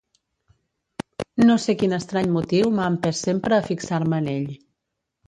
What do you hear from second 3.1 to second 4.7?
sempre a fixar-me en ell.